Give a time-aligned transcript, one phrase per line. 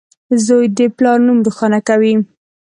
[0.45, 2.13] •زوی د پلار نوم روښانه کوي.